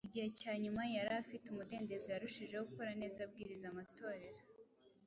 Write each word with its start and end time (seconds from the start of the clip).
Iki 0.05 0.13
gihe 0.15 0.27
cya 0.39 0.53
nyuma 0.63 0.81
yari 0.95 1.11
afite 1.21 1.45
umudendezo 1.49 2.07
yarushijeho 2.09 2.67
gukora 2.69 2.91
neza 3.01 3.17
abwiriza 3.25 3.65
amatorero. 3.69 4.41